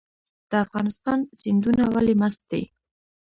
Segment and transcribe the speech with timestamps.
[0.49, 2.63] د افغانستان سیندونه ولې مست دي؟